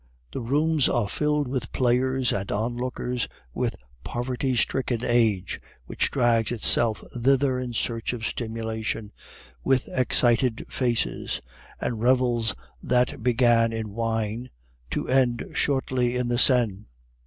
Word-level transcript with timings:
The 0.33 0.41
rooms 0.41 0.89
are 0.89 1.07
filled 1.07 1.47
with 1.47 1.71
players 1.71 2.33
and 2.33 2.51
onlookers, 2.51 3.27
with 3.53 3.75
poverty 4.03 4.55
stricken 4.55 5.01
age, 5.05 5.61
which 5.85 6.09
drags 6.09 6.51
itself 6.51 7.03
thither 7.15 7.59
in 7.59 7.73
search 7.73 8.11
of 8.11 8.25
stimulation, 8.25 9.11
with 9.63 9.87
excited 9.89 10.65
faces, 10.69 11.39
and 11.79 12.01
revels 12.01 12.55
that 12.81 13.21
began 13.21 13.71
in 13.71 13.91
wine, 13.93 14.49
to 14.89 15.07
end 15.07 15.43
shortly 15.53 16.15
in 16.15 16.29
the 16.29 16.39
Seine. 16.39 16.87